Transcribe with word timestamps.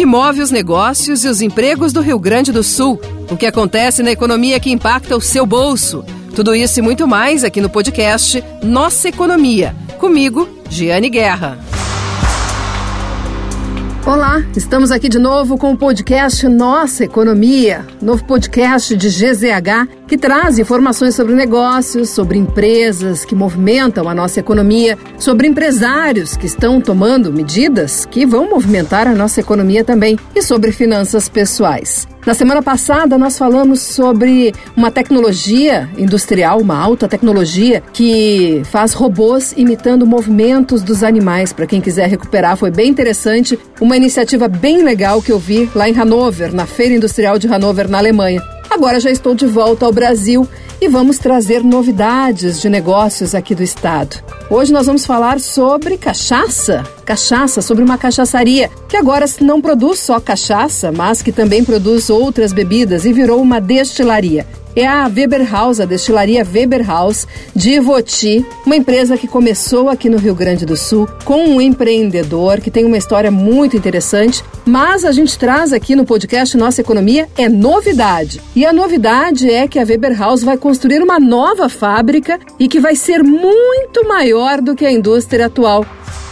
que 0.00 0.06
move 0.06 0.40
os 0.40 0.50
negócios 0.50 1.26
e 1.26 1.28
os 1.28 1.42
empregos 1.42 1.92
do 1.92 2.00
Rio 2.00 2.18
Grande 2.18 2.50
do 2.52 2.62
Sul, 2.62 2.98
o 3.30 3.36
que 3.36 3.44
acontece 3.44 4.02
na 4.02 4.10
economia 4.10 4.58
que 4.58 4.70
impacta 4.70 5.14
o 5.14 5.20
seu 5.20 5.44
bolso. 5.44 6.02
Tudo 6.34 6.54
isso 6.54 6.78
e 6.78 6.82
muito 6.82 7.06
mais 7.06 7.44
aqui 7.44 7.60
no 7.60 7.68
podcast 7.68 8.42
Nossa 8.62 9.10
Economia. 9.10 9.76
Comigo, 9.98 10.48
Giane 10.70 11.10
Guerra. 11.10 11.69
Olá, 14.06 14.42
estamos 14.56 14.90
aqui 14.90 15.10
de 15.10 15.18
novo 15.18 15.58
com 15.58 15.72
o 15.72 15.76
podcast 15.76 16.48
Nossa 16.48 17.04
Economia, 17.04 17.86
novo 18.00 18.24
podcast 18.24 18.96
de 18.96 19.08
GZH 19.08 20.06
que 20.08 20.16
traz 20.16 20.58
informações 20.58 21.14
sobre 21.14 21.34
negócios, 21.34 22.08
sobre 22.08 22.38
empresas 22.38 23.26
que 23.26 23.34
movimentam 23.34 24.08
a 24.08 24.14
nossa 24.14 24.40
economia, 24.40 24.98
sobre 25.18 25.46
empresários 25.46 26.34
que 26.34 26.46
estão 26.46 26.80
tomando 26.80 27.30
medidas 27.30 28.06
que 28.06 28.24
vão 28.24 28.48
movimentar 28.48 29.06
a 29.06 29.14
nossa 29.14 29.38
economia 29.38 29.84
também 29.84 30.18
e 30.34 30.42
sobre 30.42 30.72
finanças 30.72 31.28
pessoais. 31.28 32.08
Na 32.26 32.34
semana 32.34 32.60
passada, 32.62 33.16
nós 33.16 33.38
falamos 33.38 33.80
sobre 33.80 34.52
uma 34.76 34.90
tecnologia 34.90 35.88
industrial, 35.96 36.60
uma 36.60 36.76
alta 36.76 37.08
tecnologia, 37.08 37.82
que 37.94 38.60
faz 38.66 38.92
robôs 38.92 39.54
imitando 39.56 40.06
movimentos 40.06 40.82
dos 40.82 41.02
animais. 41.02 41.50
Para 41.50 41.66
quem 41.66 41.80
quiser 41.80 42.10
recuperar, 42.10 42.58
foi 42.58 42.70
bem 42.70 42.90
interessante. 42.90 43.58
Uma 43.80 43.96
iniciativa 43.96 44.48
bem 44.48 44.82
legal 44.82 45.22
que 45.22 45.32
eu 45.32 45.38
vi 45.38 45.70
lá 45.74 45.88
em 45.88 45.94
Hannover, 45.94 46.54
na 46.54 46.66
Feira 46.66 46.94
Industrial 46.94 47.38
de 47.38 47.48
Hannover, 47.48 47.88
na 47.88 47.96
Alemanha. 47.96 48.42
Agora 48.68 49.00
já 49.00 49.10
estou 49.10 49.34
de 49.34 49.46
volta 49.46 49.86
ao 49.86 49.92
Brasil 49.92 50.46
e 50.80 50.88
vamos 50.88 51.18
trazer 51.18 51.62
novidades 51.62 52.60
de 52.60 52.68
negócios 52.68 53.34
aqui 53.34 53.54
do 53.54 53.62
estado. 53.62 54.16
Hoje 54.48 54.72
nós 54.72 54.86
vamos 54.86 55.04
falar 55.04 55.38
sobre 55.38 55.98
cachaça. 55.98 56.82
Cachaça, 57.04 57.60
sobre 57.60 57.84
uma 57.84 57.98
cachaçaria 57.98 58.70
que 58.88 58.96
agora 58.96 59.26
não 59.40 59.60
produz 59.60 60.00
só 60.00 60.18
cachaça, 60.18 60.90
mas 60.90 61.20
que 61.20 61.32
também 61.32 61.62
produz 61.62 62.08
outras 62.08 62.52
bebidas 62.52 63.04
e 63.04 63.12
virou 63.12 63.40
uma 63.40 63.60
destilaria 63.60 64.46
é 64.76 64.86
a 64.86 65.04
Weber 65.04 65.50
House, 65.50 65.80
a 65.80 65.84
destilaria 65.84 66.44
Weber 66.44 66.86
House 66.86 67.26
de 67.54 67.72
Ivoti, 67.72 68.44
uma 68.64 68.76
empresa 68.76 69.16
que 69.16 69.26
começou 69.26 69.88
aqui 69.88 70.08
no 70.08 70.18
Rio 70.18 70.34
Grande 70.34 70.64
do 70.64 70.76
Sul 70.76 71.08
com 71.24 71.44
um 71.44 71.60
empreendedor 71.60 72.60
que 72.60 72.70
tem 72.70 72.84
uma 72.84 72.96
história 72.96 73.30
muito 73.30 73.76
interessante, 73.76 74.44
mas 74.64 75.04
a 75.04 75.12
gente 75.12 75.38
traz 75.38 75.72
aqui 75.72 75.96
no 75.96 76.04
podcast 76.04 76.56
Nossa 76.56 76.80
Economia 76.80 77.28
é 77.36 77.48
novidade. 77.48 78.40
E 78.54 78.64
a 78.64 78.72
novidade 78.72 79.50
é 79.50 79.66
que 79.66 79.78
a 79.78 79.84
Weber 79.84 80.18
House 80.18 80.42
vai 80.42 80.56
construir 80.56 81.02
uma 81.02 81.18
nova 81.18 81.68
fábrica 81.68 82.38
e 82.58 82.68
que 82.68 82.80
vai 82.80 82.94
ser 82.94 83.22
muito 83.22 84.06
maior 84.06 84.60
do 84.60 84.74
que 84.74 84.84
a 84.86 84.92
indústria 84.92 85.46
atual. 85.46 85.84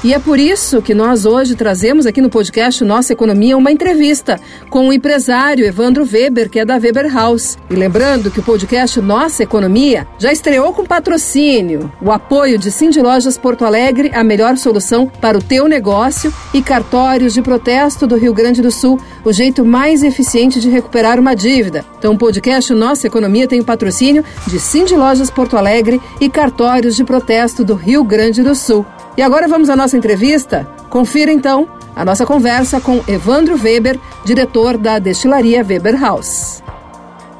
E 0.05 0.15
é 0.15 0.19
por 0.21 0.39
isso 0.39 0.81
que 0.81 0.95
nós 0.95 1.27
hoje 1.27 1.57
trazemos 1.57 2.07
aqui 2.07 2.21
no 2.21 2.31
podcast 2.31 2.85
Nossa 2.85 3.13
Economia 3.13 3.57
uma 3.57 3.73
entrevista 3.73 4.39
com 4.71 4.87
o 4.87 4.93
empresário 4.93 5.67
Evandro 5.67 6.09
Weber, 6.09 6.49
que 6.49 6.61
é 6.61 6.65
da 6.65 6.77
Weber 6.77 7.13
House. 7.13 7.59
E 7.69 7.75
lembrando 7.75 8.31
que 8.31 8.39
o 8.39 8.43
podcast 8.45 9.01
Nossa 9.01 9.43
Economia 9.43 10.07
já 10.17 10.31
estreou 10.31 10.73
com 10.73 10.85
patrocínio, 10.85 11.93
o 12.01 12.13
apoio 12.13 12.57
de 12.59 12.71
Cindy 12.71 13.03
Lojas 13.03 13.37
Porto 13.37 13.65
Alegre, 13.65 14.13
a 14.15 14.23
melhor 14.23 14.57
solução 14.57 15.09
para 15.21 15.37
o 15.37 15.43
teu 15.43 15.67
negócio, 15.67 16.33
e 16.55 16.62
cartórios 16.62 17.35
de 17.35 17.43
protesto 17.43 18.07
do 18.07 18.17
Rio 18.17 18.33
Grande 18.33 18.62
do 18.62 18.71
Sul, 18.71 19.01
o 19.25 19.33
jeito 19.33 19.65
mais 19.65 20.05
eficiente 20.05 20.61
de 20.61 20.71
recuperar 20.71 21.19
uma 21.19 21.35
dívida. 21.35 21.85
Então 21.99 22.15
o 22.15 22.19
podcast 22.19 22.73
Nossa 22.73 23.09
Economia 23.09 23.49
tem 23.49 23.59
o 23.59 23.65
patrocínio 23.65 24.25
de 24.47 24.61
Cindy 24.61 24.95
Lojas 24.95 25.29
Porto 25.29 25.57
Alegre 25.57 26.01
e 26.21 26.31
cartórios 26.31 26.95
de 26.95 27.03
protesto 27.03 27.65
do 27.65 27.75
Rio 27.75 28.05
Grande 28.05 28.45
do 28.45 28.55
Sul. 28.55 28.87
E 29.19 29.23
agora 29.23 29.49
vamos 29.49 29.69
à 29.69 29.75
nossa 29.75 29.97
entrevista. 29.97 30.65
Confira 30.89 31.33
então 31.33 31.69
a 31.97 32.05
nossa 32.05 32.25
conversa 32.25 32.81
com 32.81 33.03
Evandro 33.09 33.61
Weber, 33.61 33.99
diretor 34.25 34.79
da 34.79 35.01
destilaria 35.01 35.65
Weber 35.65 36.01
House. 36.01 36.63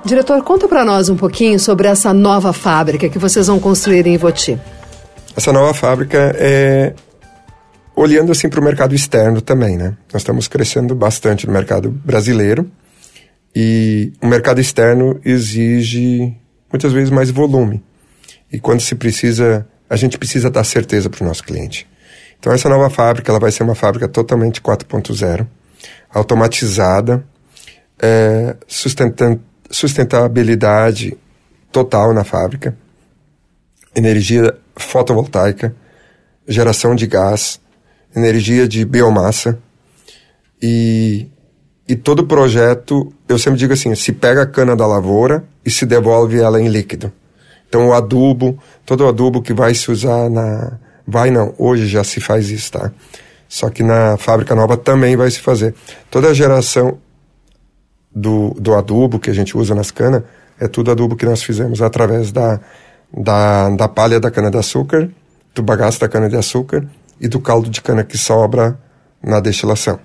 Diretor, 0.05 0.43
conta 0.43 0.67
para 0.67 0.85
nós 0.85 1.09
um 1.09 1.17
pouquinho 1.17 1.57
sobre 1.61 1.87
essa 1.87 2.13
nova 2.13 2.53
fábrica 2.53 3.09
que 3.09 3.17
vocês 3.17 3.47
vão 3.47 3.61
construir 3.61 4.05
em 4.09 4.15
Ivoti. 4.15 4.59
Essa 5.37 5.53
nova 5.53 5.73
fábrica 5.73 6.35
é 6.37 6.95
olhando 7.95 8.33
assim 8.33 8.49
para 8.49 8.59
o 8.59 8.65
mercado 8.65 8.93
externo 8.93 9.41
também, 9.41 9.77
né? 9.77 9.97
Nós 10.13 10.23
estamos 10.23 10.49
crescendo 10.49 10.97
bastante 10.97 11.47
no 11.47 11.53
mercado 11.53 11.93
brasileiro 11.93 12.69
e 13.55 14.13
o 14.21 14.27
mercado 14.27 14.61
externo 14.61 15.21
exige 15.25 16.37
muitas 16.73 16.93
vezes 16.93 17.11
mais 17.11 17.31
volume. 17.31 17.85
E 18.53 18.59
quando 18.59 18.81
se 18.81 18.97
precisa 18.97 19.65
a 19.89 19.97
gente 19.97 20.19
precisa 20.19 20.51
dar 20.51 20.65
certeza 20.65 21.09
para 21.09 21.25
o 21.25 21.27
nosso 21.27 21.43
cliente. 21.45 21.89
Então 22.39 22.53
essa 22.53 22.69
nova 22.69 22.91
fábrica 22.91 23.33
ela 23.33 23.41
vai 23.41 23.51
ser 23.51 23.63
uma 23.63 23.75
fábrica 23.75 24.07
totalmente 24.09 24.61
4.0, 24.61 25.47
automatizada, 26.11 27.25
é, 28.01 28.57
sustentabilidade 29.71 31.17
total 31.73 32.15
na 32.15 32.25
fábrica, 32.25 32.77
energia 33.95 34.57
fotovoltaica, 34.77 35.75
geração 36.47 36.95
de 36.95 37.07
gás, 37.07 37.61
energia 38.15 38.69
de 38.69 38.85
biomassa 38.85 39.59
e, 40.63 41.29
e 41.89 41.97
todo 41.97 42.27
projeto, 42.27 43.13
eu 43.29 43.39
sempre 43.39 43.59
digo 43.59 43.73
assim, 43.73 43.95
se 43.95 44.13
pega 44.13 44.43
a 44.43 44.47
cana 44.47 44.75
da 44.77 44.87
lavoura 44.87 45.45
e 45.65 45.71
se 45.71 45.85
devolve 45.85 46.41
ela 46.41 46.61
em 46.61 46.69
líquido. 46.69 47.13
Então 47.69 47.89
o 47.89 47.93
adubo, 47.93 48.59
todo 48.85 49.05
o 49.05 49.09
adubo 49.09 49.43
que 49.43 49.53
vai 49.53 49.75
se 49.75 49.91
usar 49.91 50.29
na. 50.31 50.79
Vai 51.07 51.31
não, 51.31 51.55
hoje 51.59 51.87
já 51.87 52.05
se 52.05 52.21
faz 52.21 52.51
isso, 52.51 52.73
tá? 52.73 52.93
Só 53.49 53.71
que 53.71 53.83
na 53.83 54.17
fábrica 54.17 54.55
nova 54.55 54.77
também 54.77 55.17
vai 55.17 55.31
se 55.31 55.41
fazer. 55.41 55.75
Toda 56.11 56.29
a 56.29 56.35
geração 56.35 56.99
do, 58.15 58.55
do 58.59 58.75
adubo 58.75 59.19
que 59.19 59.31
a 59.31 59.33
gente 59.33 59.57
usa 59.57 59.75
nas 59.75 59.91
canas 59.91 60.23
é 60.61 60.69
tudo 60.69 60.91
adubo 60.91 61.17
que 61.17 61.25
nós 61.25 61.43
fizemos 61.43 61.81
através 61.81 62.31
da, 62.33 62.61
da, 63.17 63.71
da 63.71 63.89
palha 63.89 64.21
da 64.21 64.31
cana-de-açúcar, 64.31 65.09
do 65.55 65.63
bagaço 65.63 66.01
da 66.01 66.09
cana-de-açúcar 66.09 66.87
e 67.21 67.29
do 67.29 67.41
caldo 67.41 67.71
de 67.71 67.81
cana 67.81 68.05
que 68.05 68.19
sobra 68.19 68.79
na 69.23 69.41
destilação. 69.41 69.99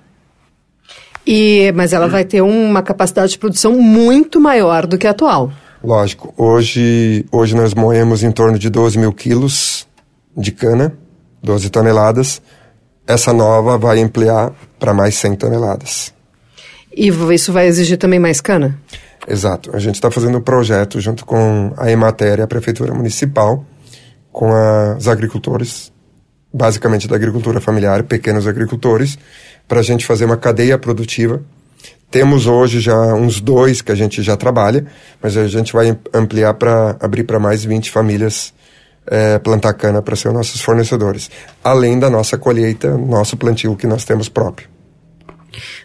E, 1.25 1.72
mas 1.74 1.94
ela 1.94 2.07
vai 2.07 2.25
ter 2.25 2.41
uma 2.41 2.81
capacidade 2.81 3.34
de 3.34 3.40
produção 3.40 3.74
muito 3.78 4.40
maior 4.40 4.85
do 4.85 4.97
que 4.97 5.07
a 5.07 5.12
atual. 5.12 5.51
Lógico, 5.83 6.33
hoje, 6.38 7.25
hoje 7.29 7.53
nós 7.53 7.73
moemos 7.73 8.23
em 8.23 8.31
torno 8.31 8.57
de 8.57 8.69
12 8.69 8.97
mil 8.97 9.11
quilos 9.11 9.85
de 10.35 10.49
cana, 10.49 10.94
12 11.44 11.69
toneladas. 11.69 12.41
Essa 13.05 13.33
nova 13.33 13.77
vai 13.77 14.01
ampliar 14.01 14.53
para 14.79 14.94
mais 14.94 15.16
100 15.16 15.35
toneladas. 15.35 16.13
E 16.95 17.09
isso 17.33 17.51
vai 17.51 17.67
exigir 17.67 17.97
também 17.97 18.17
mais 18.17 18.39
cana? 18.39 18.79
Exato. 19.27 19.75
A 19.75 19.79
gente 19.79 19.95
está 19.95 20.09
fazendo 20.09 20.38
um 20.38 20.41
projeto 20.41 21.01
junto 21.01 21.25
com 21.25 21.73
a 21.75 21.91
Emater 21.91 22.39
e 22.39 22.41
a 22.41 22.47
Prefeitura 22.47 22.94
Municipal, 22.94 23.65
com 24.31 24.51
os 24.97 25.09
agricultores, 25.09 25.91
basicamente 26.53 27.09
da 27.09 27.17
agricultura 27.17 27.59
familiar, 27.59 28.03
pequenos 28.03 28.47
agricultores, 28.47 29.17
para 29.67 29.81
a 29.81 29.83
gente 29.83 30.05
fazer 30.05 30.23
uma 30.23 30.38
cadeia 30.38 30.77
produtiva 30.77 31.44
temos 32.13 32.46
hoje 32.46 32.79
já 32.79 32.96
uns 33.16 33.41
dois 33.41 33.81
que 33.81 33.91
a 33.91 33.96
gente 33.96 34.22
já 34.22 34.38
trabalha, 34.38 34.85
mas 35.19 35.35
a 35.35 35.47
gente 35.47 35.74
vai 35.74 35.97
ampliar 36.13 36.53
para 36.53 36.96
abrir 37.00 37.24
para 37.24 37.40
mais 37.40 37.66
20 37.66 37.90
famílias 37.90 38.53
é, 39.07 39.40
plantar 39.40 39.74
cana 39.74 40.00
para 40.00 40.16
ser 40.16 40.31
nossos 40.31 40.62
fornecedores, 40.62 41.31
além 41.63 41.97
da 41.97 42.12
nossa 42.12 42.38
colheita, 42.38 42.96
nosso 42.96 43.35
plantio 43.35 43.75
que 43.75 43.88
nós 43.88 44.06
temos 44.06 44.29
próprio. 44.29 44.69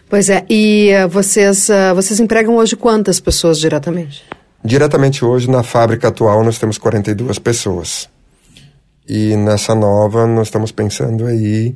Pois 0.07 0.29
é, 0.29 0.45
e 0.47 0.91
uh, 1.03 1.09
vocês, 1.09 1.67
uh, 1.67 1.95
vocês 1.95 2.19
empregam 2.19 2.57
hoje 2.57 2.75
quantas 2.75 3.19
pessoas 3.19 3.57
diretamente? 3.59 4.23
Diretamente 4.63 5.25
hoje, 5.25 5.49
na 5.49 5.63
fábrica 5.63 6.09
atual, 6.09 6.43
nós 6.43 6.59
temos 6.59 6.77
42 6.77 7.39
pessoas. 7.39 8.07
E 9.07 9.35
nessa 9.35 9.73
nova, 9.73 10.27
nós 10.27 10.47
estamos 10.47 10.71
pensando 10.71 11.25
aí 11.25 11.75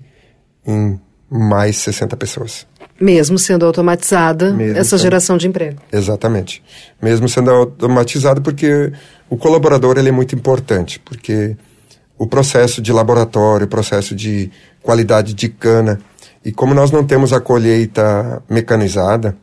em 0.67 0.99
mais 1.27 1.77
60 1.77 2.15
pessoas. 2.17 2.67
Mesmo 2.99 3.37
sendo 3.39 3.65
automatizada 3.65 4.53
Mesmo 4.53 4.77
essa 4.77 4.91
sendo... 4.91 5.01
geração 5.01 5.37
de 5.37 5.47
emprego. 5.47 5.81
Exatamente. 5.91 6.63
Mesmo 7.01 7.27
sendo 7.27 7.49
automatizado, 7.51 8.41
porque 8.41 8.91
o 9.29 9.37
colaborador 9.37 9.97
ele 9.97 10.09
é 10.09 10.11
muito 10.11 10.35
importante, 10.35 10.99
porque 10.99 11.55
o 12.17 12.27
processo 12.27 12.81
de 12.81 12.93
laboratório, 12.93 13.65
o 13.65 13.69
processo 13.69 14.15
de 14.15 14.51
qualidade 14.81 15.33
de 15.33 15.49
cana, 15.49 15.99
e 16.45 16.51
como 16.51 16.73
nós 16.73 16.91
não 16.91 17.03
temos 17.03 17.33
a 17.33 17.39
colheita 17.39 18.41
mecanizada, 18.49 19.35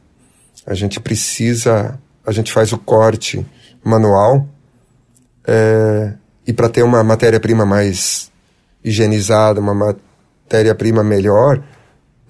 a 0.67 0.75
gente 0.75 1.00
precisa, 1.00 1.99
a 2.25 2.32
gente 2.32 2.53
faz 2.53 2.73
o 2.73 2.79
corte 2.79 3.44
manual, 3.82 4.46
é, 5.46 6.12
e 6.46 6.53
para 6.53 6.69
ter 6.69 6.82
uma 6.82 7.03
matéria-prima 7.03 7.64
mais 7.67 8.31
higienizada, 8.85 9.61
uma 9.61 9.75
matéria-prima 9.75 11.03
melhor, 11.03 11.62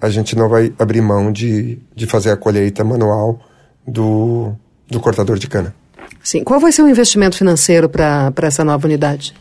a 0.01 0.09
gente 0.09 0.35
não 0.35 0.49
vai 0.49 0.73
abrir 0.79 1.01
mão 1.01 1.31
de, 1.31 1.77
de 1.95 2.07
fazer 2.07 2.31
a 2.31 2.37
colheita 2.37 2.83
manual 2.83 3.39
do, 3.87 4.53
do 4.89 4.99
cortador 4.99 5.37
de 5.37 5.47
cana. 5.47 5.75
Sim. 6.23 6.43
Qual 6.43 6.59
vai 6.59 6.71
ser 6.71 6.81
o 6.81 6.89
investimento 6.89 7.37
financeiro 7.37 7.87
para 7.87 8.33
essa 8.41 8.63
nova 8.63 8.85
unidade? 8.87 9.33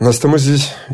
Nós 0.00 0.16
estamos 0.16 0.46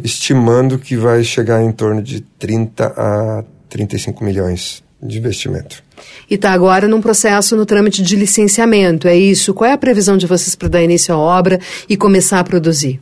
estimando 0.04 0.78
que 0.78 0.96
vai 0.96 1.24
chegar 1.24 1.62
em 1.62 1.72
torno 1.72 2.02
de 2.02 2.20
30 2.20 2.86
a 2.86 3.44
35 3.68 4.22
milhões 4.24 4.82
de 5.02 5.18
investimento. 5.18 5.82
E 6.28 6.34
está 6.34 6.52
agora 6.52 6.86
num 6.86 7.00
processo 7.00 7.56
no 7.56 7.64
trâmite 7.64 8.02
de 8.02 8.16
licenciamento, 8.16 9.08
é 9.08 9.16
isso? 9.16 9.54
Qual 9.54 9.68
é 9.68 9.72
a 9.72 9.78
previsão 9.78 10.16
de 10.16 10.26
vocês 10.26 10.54
para 10.54 10.68
dar 10.68 10.82
início 10.82 11.14
à 11.14 11.18
obra 11.18 11.58
e 11.88 11.96
começar 11.96 12.40
a 12.40 12.44
produzir? 12.44 13.00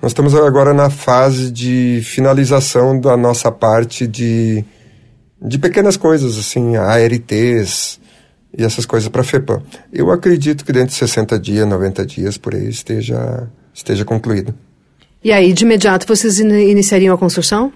Nós 0.00 0.12
estamos 0.12 0.34
agora 0.34 0.72
na 0.72 0.88
fase 0.88 1.50
de 1.50 2.00
finalização 2.04 2.98
da 2.98 3.16
nossa 3.16 3.50
parte 3.50 4.06
de, 4.06 4.64
de 5.42 5.58
pequenas 5.58 5.96
coisas, 5.96 6.38
assim, 6.38 6.76
ARTs 6.76 8.00
e 8.56 8.64
essas 8.64 8.84
coisas 8.84 9.08
para 9.08 9.22
a 9.22 9.24
FEPAM. 9.24 9.62
Eu 9.92 10.10
acredito 10.10 10.64
que 10.64 10.72
dentro 10.72 10.88
de 10.88 10.94
60 10.94 11.38
dias, 11.38 11.66
90 11.66 12.04
dias, 12.04 12.36
por 12.36 12.54
aí, 12.54 12.68
esteja, 12.68 13.48
esteja 13.72 14.04
concluído. 14.04 14.54
E 15.22 15.32
aí, 15.32 15.52
de 15.52 15.64
imediato, 15.64 16.06
vocês 16.06 16.40
in 16.40 16.50
iniciariam 16.50 17.14
a 17.14 17.18
construção? 17.18 17.72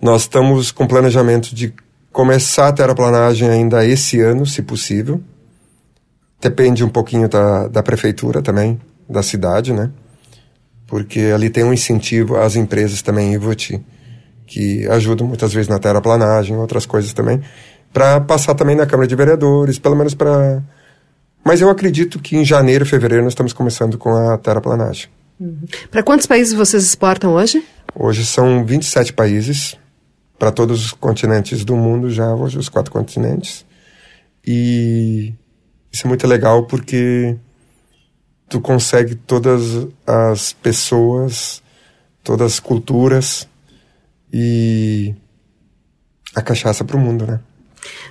Nós 0.00 0.22
estamos 0.22 0.70
com 0.70 0.86
planejamento 0.86 1.54
de 1.54 1.72
começar 2.12 2.68
a 2.68 2.72
terraplanagem 2.72 3.48
ainda 3.48 3.86
esse 3.86 4.20
ano, 4.20 4.46
se 4.46 4.62
possível. 4.62 5.20
Depende 6.40 6.84
um 6.84 6.88
pouquinho 6.88 7.28
da, 7.28 7.68
da 7.68 7.82
prefeitura 7.82 8.42
também, 8.42 8.78
da 9.08 9.22
cidade, 9.22 9.72
né? 9.72 9.90
Porque 10.86 11.32
ali 11.34 11.48
tem 11.48 11.64
um 11.64 11.72
incentivo 11.72 12.36
às 12.36 12.54
empresas 12.54 13.00
também, 13.00 13.32
IVOT, 13.32 13.80
que 14.46 14.86
ajudam 14.88 15.26
muitas 15.26 15.52
vezes 15.52 15.68
na 15.68 15.78
terraplanagem, 15.78 16.56
outras 16.56 16.86
coisas 16.86 17.12
também, 17.12 17.40
para 17.92 18.20
passar 18.20 18.54
também 18.54 18.76
na 18.76 18.86
Câmara 18.86 19.06
de 19.06 19.14
Vereadores, 19.14 19.78
pelo 19.78 19.96
menos 19.96 20.14
para. 20.14 20.62
Mas 21.44 21.60
eu 21.60 21.68
acredito 21.68 22.18
que 22.18 22.36
em 22.36 22.44
janeiro, 22.44 22.86
fevereiro, 22.86 23.22
nós 23.22 23.32
estamos 23.32 23.52
começando 23.52 23.98
com 23.98 24.10
a 24.10 24.38
terraplanagem. 24.38 25.08
Uhum. 25.38 25.66
Para 25.90 26.02
quantos 26.02 26.26
países 26.26 26.54
vocês 26.54 26.84
exportam 26.84 27.34
hoje? 27.34 27.64
Hoje 27.94 28.24
são 28.24 28.64
27 28.64 29.12
países 29.12 29.76
para 30.38 30.50
todos 30.50 30.86
os 30.86 30.92
continentes 30.92 31.64
do 31.64 31.76
mundo 31.76 32.10
já, 32.10 32.34
hoje 32.34 32.58
os 32.58 32.68
quatro 32.68 32.92
continentes. 32.92 33.64
E 34.46 35.32
isso 35.92 36.06
é 36.06 36.08
muito 36.08 36.26
legal 36.26 36.66
porque 36.66 37.36
tu 38.48 38.60
consegue 38.60 39.14
todas 39.14 39.86
as 40.06 40.52
pessoas, 40.52 41.62
todas 42.22 42.54
as 42.54 42.60
culturas 42.60 43.48
e 44.36 45.14
a 46.34 46.42
cachaça 46.42 46.84
para 46.84 46.96
o 46.96 47.00
mundo, 47.00 47.24
né? 47.24 47.38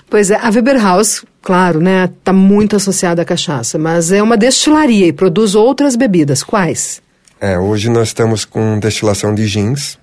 Pois 0.10 0.32
é, 0.32 0.38
a 0.38 0.50
Weber 0.50 0.82
House, 0.82 1.26
claro, 1.42 1.82
né, 1.82 2.06
está 2.06 2.32
muito 2.32 2.78
associada 2.78 3.22
à 3.22 3.26
cachaça, 3.26 3.78
mas 3.78 4.10
é 4.10 4.24
uma 4.24 4.38
destilaria 4.38 5.08
e 5.08 5.12
produz 5.12 5.54
outras 5.54 5.98
bebidas. 5.98 6.42
Quais? 6.42 7.02
É, 7.42 7.60
hoje 7.60 7.90
nós 7.90 8.08
estamos 8.08 8.46
com 8.46 8.80
destilação 8.80 9.36
de 9.36 9.46
gins, 9.48 10.00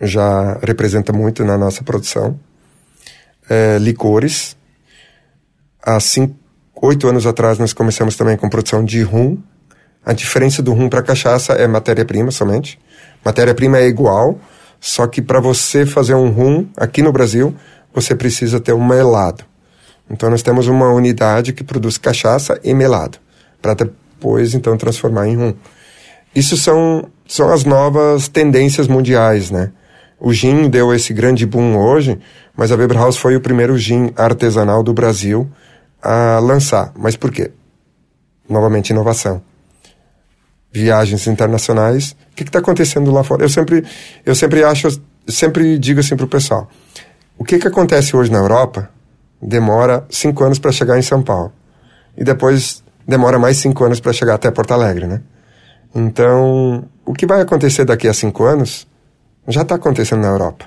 já 0.00 0.58
representa 0.62 1.12
muito 1.12 1.44
na 1.44 1.58
nossa 1.58 1.82
produção. 1.82 2.38
É, 3.50 3.78
licores. 3.78 4.56
Há 5.82 5.98
cinco, 5.98 6.36
oito 6.80 7.08
anos 7.08 7.26
atrás 7.26 7.58
nós 7.58 7.72
começamos 7.72 8.14
também 8.14 8.36
com 8.36 8.48
produção 8.48 8.84
de 8.84 9.02
rum. 9.02 9.38
A 10.04 10.12
diferença 10.12 10.62
do 10.62 10.72
rum 10.72 10.88
para 10.88 11.02
cachaça 11.02 11.54
é 11.54 11.66
matéria-prima 11.66 12.30
somente. 12.30 12.78
Matéria-prima 13.24 13.78
é 13.78 13.86
igual, 13.86 14.38
só 14.84 15.06
que 15.06 15.22
para 15.22 15.38
você 15.38 15.86
fazer 15.86 16.14
um 16.14 16.28
rum 16.28 16.66
aqui 16.76 17.02
no 17.02 17.12
Brasil, 17.12 17.54
você 17.94 18.16
precisa 18.16 18.58
ter 18.58 18.72
um 18.72 18.84
melado. 18.84 19.44
Então 20.10 20.28
nós 20.28 20.42
temos 20.42 20.66
uma 20.66 20.90
unidade 20.90 21.52
que 21.52 21.62
produz 21.62 21.96
cachaça 21.96 22.58
e 22.64 22.74
melado, 22.74 23.18
para 23.62 23.74
depois 23.74 24.54
então 24.54 24.76
transformar 24.76 25.28
em 25.28 25.36
rum. 25.36 25.54
Isso 26.34 26.56
são, 26.56 27.08
são 27.28 27.52
as 27.52 27.64
novas 27.64 28.26
tendências 28.26 28.88
mundiais, 28.88 29.52
né? 29.52 29.70
O 30.18 30.32
gin 30.32 30.68
deu 30.68 30.92
esse 30.92 31.12
grande 31.12 31.46
boom 31.46 31.76
hoje, 31.76 32.18
mas 32.56 32.72
a 32.72 32.74
Weber 32.74 32.98
House 32.98 33.16
foi 33.16 33.36
o 33.36 33.40
primeiro 33.40 33.78
gin 33.78 34.10
artesanal 34.16 34.82
do 34.82 34.92
Brasil 34.92 35.48
a 36.02 36.40
lançar. 36.40 36.92
Mas 36.98 37.14
por 37.14 37.30
quê? 37.30 37.52
Novamente, 38.48 38.90
inovação. 38.90 39.42
Viagens 40.72 41.26
internacionais. 41.26 42.16
O 42.32 42.34
que 42.34 42.42
está 42.44 42.60
acontecendo 42.60 43.10
lá 43.10 43.22
fora? 43.22 43.44
Eu 43.44 43.48
sempre, 43.48 43.84
eu 44.24 44.34
sempre 44.34 44.64
acho, 44.64 44.88
sempre 45.28 45.78
digo 45.78 46.00
assim 46.00 46.16
para 46.16 46.24
o 46.24 46.28
pessoal: 46.28 46.70
o 47.36 47.44
que, 47.44 47.58
que 47.58 47.68
acontece 47.68 48.16
hoje 48.16 48.30
na 48.30 48.38
Europa 48.38 48.90
demora 49.42 50.06
cinco 50.08 50.44
anos 50.44 50.58
para 50.58 50.70
chegar 50.70 50.98
em 50.98 51.02
São 51.02 51.20
Paulo. 51.20 51.52
E 52.16 52.22
depois 52.22 52.82
demora 53.06 53.38
mais 53.38 53.56
cinco 53.56 53.84
anos 53.84 53.98
para 53.98 54.12
chegar 54.12 54.34
até 54.34 54.50
Porto 54.50 54.72
Alegre, 54.72 55.06
né? 55.06 55.20
Então, 55.94 56.88
o 57.04 57.12
que 57.12 57.26
vai 57.26 57.40
acontecer 57.40 57.84
daqui 57.84 58.06
a 58.06 58.14
cinco 58.14 58.44
anos 58.44 58.86
já 59.48 59.62
está 59.62 59.74
acontecendo 59.74 60.20
na 60.20 60.28
Europa. 60.28 60.66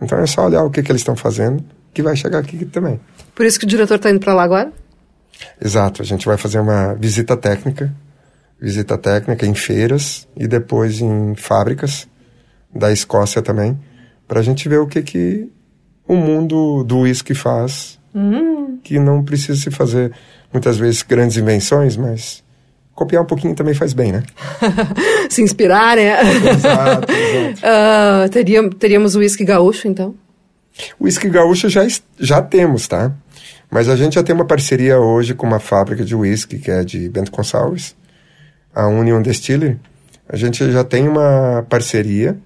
Então 0.00 0.18
é 0.18 0.26
só 0.26 0.46
olhar 0.46 0.62
o 0.62 0.70
que, 0.70 0.82
que 0.82 0.92
eles 0.92 1.00
estão 1.00 1.16
fazendo 1.16 1.64
que 1.92 2.02
vai 2.02 2.14
chegar 2.14 2.38
aqui 2.38 2.64
também. 2.66 3.00
Por 3.34 3.44
isso 3.44 3.58
que 3.58 3.64
o 3.64 3.68
diretor 3.68 3.96
está 3.96 4.10
indo 4.10 4.20
para 4.20 4.34
lá 4.34 4.42
agora? 4.42 4.72
Exato, 5.60 6.02
a 6.02 6.04
gente 6.04 6.26
vai 6.26 6.36
fazer 6.36 6.60
uma 6.60 6.94
visita 6.94 7.36
técnica, 7.36 7.92
visita 8.60 8.98
técnica 8.98 9.46
em 9.46 9.54
feiras 9.54 10.28
e 10.36 10.46
depois 10.46 11.00
em 11.00 11.34
fábricas 11.34 12.06
da 12.74 12.92
Escócia 12.92 13.40
também, 13.42 13.78
para 14.28 14.40
a 14.40 14.42
gente 14.42 14.68
ver 14.68 14.78
o 14.78 14.86
que 14.86 15.02
que 15.02 15.48
o 16.06 16.14
mundo 16.14 16.84
do 16.84 17.00
uísque 17.00 17.34
faz, 17.34 17.98
uhum. 18.14 18.78
que 18.82 18.98
não 18.98 19.24
precisa 19.24 19.60
se 19.60 19.70
fazer 19.70 20.12
muitas 20.52 20.76
vezes 20.76 21.02
grandes 21.02 21.36
invenções, 21.36 21.96
mas 21.96 22.42
copiar 22.94 23.22
um 23.22 23.26
pouquinho 23.26 23.54
também 23.54 23.74
faz 23.74 23.92
bem, 23.92 24.12
né? 24.12 24.22
Se 25.30 25.40
inspirar, 25.40 25.96
né? 25.96 26.20
Exato, 26.20 27.12
exato. 27.12 27.12
Uh, 27.60 28.28
teríamos, 28.28 28.74
teríamos 28.76 29.14
o 29.14 29.20
uísque 29.20 29.44
gaúcho, 29.44 29.88
então? 29.88 30.14
O 30.98 31.04
uísque 31.04 31.28
gaúcho 31.28 31.68
já, 31.68 31.86
já 32.18 32.42
temos, 32.42 32.86
tá? 32.86 33.12
Mas 33.70 33.88
a 33.88 33.96
gente 33.96 34.14
já 34.14 34.22
tem 34.22 34.34
uma 34.34 34.44
parceria 34.44 34.98
hoje 34.98 35.34
com 35.34 35.46
uma 35.46 35.58
fábrica 35.58 36.04
de 36.04 36.14
uísque, 36.14 36.58
que 36.58 36.70
é 36.70 36.84
de 36.84 37.08
Bento 37.08 37.30
Gonçalves, 37.30 37.94
a 38.74 38.86
Union 38.86 39.22
Distillery. 39.22 39.78
A 40.28 40.36
gente 40.36 40.70
já 40.70 40.84
tem 40.84 41.08
uma 41.08 41.64
parceria 41.68 42.38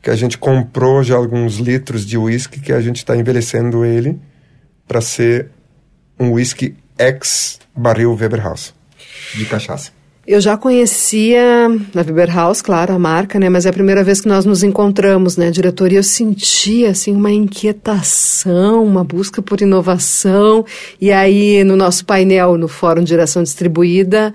que 0.00 0.10
a 0.10 0.14
gente 0.14 0.38
comprou 0.38 1.02
já 1.02 1.16
alguns 1.16 1.56
litros 1.56 2.06
de 2.06 2.16
uísque 2.16 2.60
que 2.60 2.72
a 2.72 2.80
gente 2.80 2.98
está 2.98 3.16
envelhecendo 3.16 3.84
ele 3.84 4.18
para 4.86 5.00
ser 5.00 5.48
um 6.18 6.32
uísque 6.32 6.76
ex 6.98 7.58
barril 7.74 8.14
Weber 8.14 8.42
House 8.42 8.72
de 9.34 9.44
cachaça. 9.46 9.90
Eu 10.26 10.40
já 10.40 10.56
conhecia 10.56 11.68
a 11.94 11.98
Weber 11.98 12.34
House, 12.34 12.60
claro, 12.60 12.92
a 12.92 12.98
marca, 12.98 13.38
né? 13.38 13.48
Mas 13.48 13.64
é 13.64 13.68
a 13.68 13.72
primeira 13.72 14.02
vez 14.02 14.20
que 14.20 14.26
nós 14.26 14.44
nos 14.44 14.64
encontramos, 14.64 15.36
né, 15.36 15.52
diretor? 15.52 15.92
E 15.92 15.94
eu 15.94 16.02
senti, 16.02 16.84
assim, 16.84 17.14
uma 17.14 17.30
inquietação, 17.30 18.84
uma 18.84 19.04
busca 19.04 19.40
por 19.40 19.60
inovação. 19.60 20.64
E 21.00 21.12
aí, 21.12 21.62
no 21.62 21.76
nosso 21.76 22.04
painel, 22.04 22.58
no 22.58 22.66
Fórum 22.66 23.02
de 23.02 23.06
Direção 23.06 23.40
Distribuída, 23.40 24.34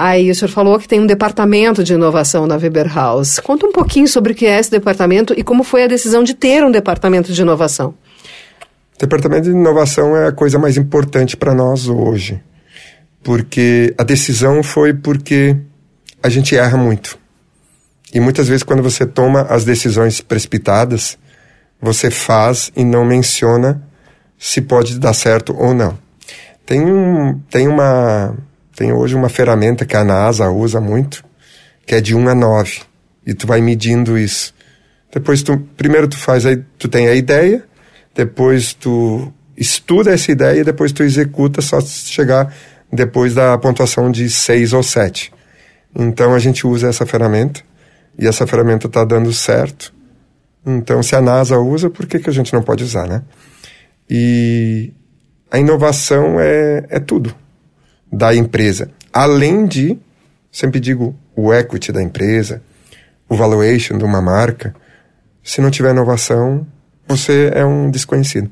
aí 0.00 0.30
o 0.30 0.34
senhor 0.34 0.50
falou 0.50 0.78
que 0.78 0.88
tem 0.88 1.00
um 1.00 1.06
departamento 1.06 1.84
de 1.84 1.94
inovação 1.94 2.46
na 2.46 2.56
Weber 2.56 2.92
House. 2.92 3.38
Conta 3.38 3.66
um 3.66 3.72
pouquinho 3.72 4.08
sobre 4.08 4.32
o 4.32 4.34
que 4.34 4.46
é 4.46 4.58
esse 4.58 4.70
departamento 4.70 5.34
e 5.36 5.42
como 5.42 5.62
foi 5.62 5.84
a 5.84 5.86
decisão 5.86 6.22
de 6.24 6.34
ter 6.34 6.64
um 6.64 6.70
departamento 6.70 7.32
de 7.32 7.42
inovação. 7.42 7.94
Departamento 8.98 9.44
de 9.44 9.50
inovação 9.50 10.16
é 10.16 10.28
a 10.28 10.32
coisa 10.32 10.58
mais 10.58 10.76
importante 10.76 11.36
para 11.36 11.54
nós 11.54 11.88
hoje 11.88 12.40
porque 13.22 13.94
a 13.98 14.02
decisão 14.02 14.62
foi 14.62 14.94
porque 14.94 15.56
a 16.22 16.28
gente 16.28 16.56
erra 16.56 16.76
muito. 16.76 17.18
E 18.12 18.18
muitas 18.18 18.48
vezes, 18.48 18.62
quando 18.62 18.82
você 18.82 19.06
toma 19.06 19.42
as 19.42 19.64
decisões 19.64 20.20
precipitadas, 20.20 21.16
você 21.80 22.10
faz 22.10 22.72
e 22.74 22.84
não 22.84 23.04
menciona 23.04 23.82
se 24.38 24.60
pode 24.60 24.98
dar 24.98 25.12
certo 25.12 25.54
ou 25.56 25.74
não. 25.74 25.96
Tem, 26.66 26.80
um, 26.80 27.38
tem, 27.50 27.68
uma, 27.68 28.36
tem 28.80 28.94
hoje 28.94 29.14
uma 29.14 29.28
ferramenta 29.28 29.84
que 29.84 29.94
a 29.94 30.02
NASA 30.02 30.48
usa 30.48 30.80
muito, 30.80 31.22
que 31.84 31.94
é 31.94 32.00
de 32.00 32.14
1 32.14 32.28
a 32.30 32.34
9. 32.34 32.80
E 33.26 33.34
tu 33.34 33.46
vai 33.46 33.60
medindo 33.60 34.16
isso. 34.16 34.54
Depois 35.12 35.42
tu, 35.42 35.58
primeiro 35.76 36.08
tu 36.08 36.16
faz 36.16 36.46
aí, 36.46 36.64
tu 36.78 36.88
tem 36.88 37.06
a 37.06 37.14
ideia, 37.14 37.62
depois 38.14 38.72
tu 38.72 39.30
estuda 39.54 40.14
essa 40.14 40.32
ideia 40.32 40.60
e 40.62 40.64
depois 40.64 40.92
tu 40.92 41.02
executa 41.02 41.60
só 41.60 41.78
chegar 41.82 42.54
depois 42.90 43.34
da 43.34 43.58
pontuação 43.58 44.10
de 44.10 44.30
6 44.30 44.72
ou 44.72 44.82
7. 44.82 45.30
Então 45.94 46.32
a 46.32 46.38
gente 46.38 46.66
usa 46.66 46.88
essa 46.88 47.04
ferramenta 47.04 47.60
e 48.18 48.26
essa 48.26 48.46
ferramenta 48.46 48.86
está 48.86 49.04
dando 49.04 49.30
certo. 49.30 49.92
Então, 50.64 51.02
se 51.02 51.14
a 51.14 51.20
NASA 51.20 51.58
usa, 51.58 51.90
por 51.90 52.06
que, 52.06 52.18
que 52.18 52.30
a 52.30 52.32
gente 52.32 52.54
não 52.54 52.62
pode 52.62 52.82
usar, 52.82 53.06
né? 53.06 53.22
E 54.08 54.90
a 55.50 55.58
inovação 55.58 56.40
é, 56.40 56.86
é 56.88 56.98
tudo 56.98 57.34
da 58.12 58.34
empresa. 58.34 58.90
Além 59.12 59.66
de, 59.66 59.98
sempre 60.50 60.80
digo, 60.80 61.14
o 61.36 61.52
equity 61.52 61.92
da 61.92 62.02
empresa, 62.02 62.62
o 63.28 63.36
valuation 63.36 63.96
de 63.96 64.04
uma 64.04 64.20
marca. 64.20 64.74
Se 65.42 65.60
não 65.60 65.70
tiver 65.70 65.90
inovação, 65.90 66.66
você 67.06 67.50
é 67.54 67.64
um 67.64 67.90
desconhecido. 67.90 68.50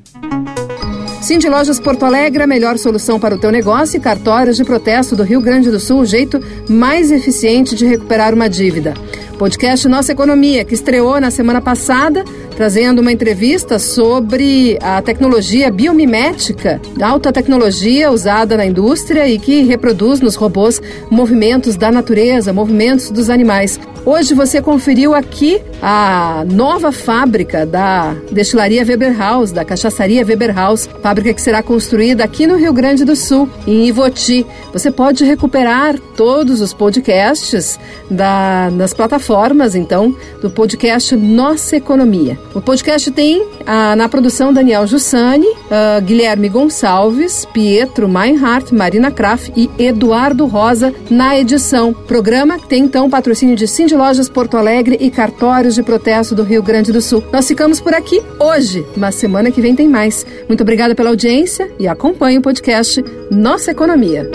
Cindy 1.21 1.49
Lojas 1.49 1.79
Porto 1.79 2.05
Alegre, 2.05 2.43
a 2.43 2.47
melhor 2.47 2.77
solução 2.77 3.19
para 3.19 3.35
o 3.35 3.37
teu 3.37 3.51
negócio 3.51 3.97
e 3.97 3.99
cartórios 3.99 4.55
de 4.55 4.63
protesto 4.63 5.17
do 5.17 5.23
Rio 5.23 5.41
Grande 5.41 5.69
do 5.69 5.79
Sul, 5.79 5.99
o 5.99 6.05
jeito 6.05 6.39
mais 6.69 7.11
eficiente 7.11 7.75
de 7.75 7.85
recuperar 7.85 8.33
uma 8.33 8.49
dívida. 8.49 8.93
Podcast 9.37 9.87
Nossa 9.87 10.13
Economia, 10.13 10.63
que 10.63 10.73
estreou 10.73 11.19
na 11.19 11.29
semana 11.29 11.61
passada, 11.61 12.23
trazendo 12.59 12.99
uma 12.99 13.09
entrevista 13.09 13.79
sobre 13.79 14.77
a 14.81 15.01
tecnologia 15.01 15.71
biomimética, 15.71 16.81
alta 17.01 17.31
tecnologia 17.31 18.11
usada 18.11 18.57
na 18.57 18.65
indústria 18.65 19.25
e 19.29 19.39
que 19.39 19.61
reproduz 19.61 20.19
nos 20.19 20.35
robôs 20.35 20.81
movimentos 21.09 21.77
da 21.77 21.89
natureza, 21.89 22.51
movimentos 22.51 23.11
dos 23.11 23.29
animais. 23.29 23.79
Hoje 24.05 24.33
você 24.33 24.61
conferiu 24.61 25.13
aqui 25.13 25.61
a 25.81 26.43
nova 26.51 26.91
fábrica 26.91 27.65
da 27.65 28.15
destilaria 28.31 28.83
Weber 28.83 29.17
House, 29.17 29.51
da 29.51 29.63
cachaçaria 29.63 30.25
Weber 30.25 30.53
House, 30.53 30.89
fábrica 31.01 31.33
que 31.33 31.41
será 31.41 31.61
construída 31.61 32.23
aqui 32.23 32.47
no 32.47 32.55
Rio 32.55 32.73
Grande 32.73 33.05
do 33.05 33.15
Sul, 33.15 33.49
em 33.67 33.87
Ivoti. 33.87 34.45
Você 34.73 34.89
pode 34.89 35.23
recuperar 35.23 35.97
todos 36.17 36.59
os 36.59 36.73
podcasts 36.73 37.79
da, 38.09 38.69
nas 38.71 38.93
plataformas, 38.93 39.75
então, 39.75 40.15
do 40.41 40.49
podcast 40.49 41.15
Nossa 41.15 41.75
Economia. 41.75 42.37
O 42.53 42.61
podcast 42.61 43.11
tem 43.11 43.45
ah, 43.65 43.95
na 43.95 44.09
produção 44.09 44.51
Daniel 44.51 44.87
Jussani, 44.87 45.47
ah, 45.69 45.99
Guilherme 45.99 46.49
Gonçalves, 46.49 47.45
Pietro 47.53 48.07
Meinhardt, 48.07 48.73
Marina 48.73 49.11
Kraft 49.11 49.51
e 49.55 49.69
Eduardo 49.77 50.45
Rosa 50.47 50.93
na 51.09 51.37
edição. 51.37 51.93
Programa 51.93 52.57
que 52.57 52.67
tem 52.67 52.83
então 52.83 53.09
patrocínio 53.09 53.55
de 53.55 53.67
Cindy 53.67 53.95
Lojas 53.95 54.27
Porto 54.27 54.57
Alegre 54.57 54.97
e 54.99 55.11
cartórios 55.11 55.75
de 55.75 55.83
protesto 55.83 56.33
do 56.33 56.43
Rio 56.43 56.63
Grande 56.63 56.91
do 56.91 57.01
Sul. 57.01 57.23
Nós 57.31 57.47
ficamos 57.47 57.79
por 57.79 57.93
aqui 57.93 58.21
hoje, 58.39 58.85
mas 58.97 59.15
semana 59.15 59.51
que 59.51 59.61
vem 59.61 59.75
tem 59.75 59.87
mais. 59.87 60.25
Muito 60.47 60.61
obrigada 60.61 60.95
pela 60.95 61.09
audiência 61.09 61.69
e 61.77 61.87
acompanhe 61.87 62.39
o 62.39 62.41
podcast 62.41 63.03
Nossa 63.29 63.71
Economia. 63.71 64.27